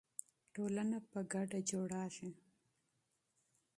ټولنه 0.53 0.97
په 1.11 1.19
ګډه 1.33 1.59
جوړیږي. 1.69 2.31